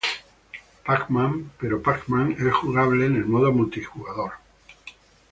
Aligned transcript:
Pac-Man, 0.83 1.51
pero 1.59 1.83
Pac-Man 1.83 2.35
es 2.39 2.51
jugable 2.55 3.05
en 3.05 3.17
el 3.17 3.27
modo 3.27 3.51
multijugador. 3.51 4.31